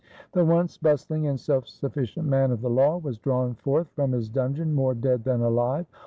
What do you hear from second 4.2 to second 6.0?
dungeon more dead than alive.